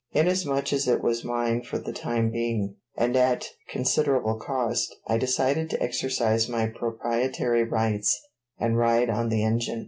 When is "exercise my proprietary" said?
5.83-7.65